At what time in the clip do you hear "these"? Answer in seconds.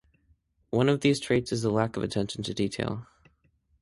1.01-1.19